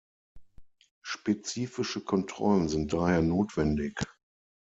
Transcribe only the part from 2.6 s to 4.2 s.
sind daher notwendig.